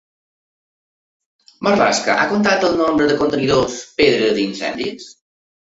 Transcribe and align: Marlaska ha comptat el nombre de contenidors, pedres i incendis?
Marlaska 1.67 2.15
ha 2.15 2.25
comptat 2.33 2.67
el 2.71 2.75
nombre 2.83 3.09
de 3.13 3.21
contenidors, 3.23 3.81
pedres 4.03 4.43
i 4.45 4.49
incendis? 4.53 5.11